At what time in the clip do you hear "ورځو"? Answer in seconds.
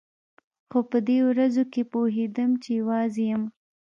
1.29-1.63